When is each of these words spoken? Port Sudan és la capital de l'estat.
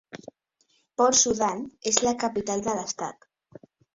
Port 1.01 1.19
Sudan 1.19 1.61
és 1.93 2.01
la 2.07 2.15
capital 2.25 2.65
de 2.69 2.75
l'estat. 2.79 3.31